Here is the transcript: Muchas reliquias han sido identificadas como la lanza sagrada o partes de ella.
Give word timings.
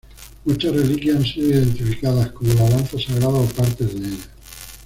Muchas 0.45 0.73
reliquias 0.75 1.17
han 1.17 1.23
sido 1.25 1.47
identificadas 1.51 2.31
como 2.31 2.51
la 2.55 2.67
lanza 2.71 2.97
sagrada 2.97 3.37
o 3.37 3.45
partes 3.45 3.93
de 3.93 4.07
ella. 4.07 4.25